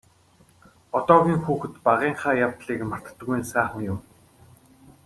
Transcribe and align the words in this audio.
Одоогийн 0.97 1.39
хүүхэд 1.43 1.73
багынхаа 1.85 2.33
явдлыг 2.45 2.79
мартдаггүй 2.91 3.37
нь 3.39 3.49
сайхан 3.51 3.81
юм. 3.91 3.99